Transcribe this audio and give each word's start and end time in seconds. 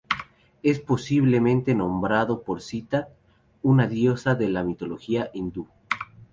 Está 0.63 0.85
posiblemente 0.87 1.75
nombrado 1.75 2.41
por 2.41 2.61
Sita, 2.63 3.09
una 3.61 3.85
diosa 3.85 4.33
de 4.33 4.49
la 4.49 4.63
mitología 4.63 5.29
hindú. 5.31 5.67